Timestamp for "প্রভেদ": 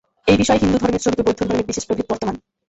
1.87-2.05